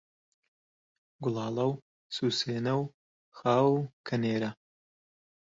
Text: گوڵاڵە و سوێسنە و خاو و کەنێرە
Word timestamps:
گوڵاڵە 1.23 1.65
و 1.69 1.73
سوێسنە 2.15 2.73
و 2.79 2.83
خاو 3.37 3.69
و 3.77 3.87
کەنێرە 4.07 4.51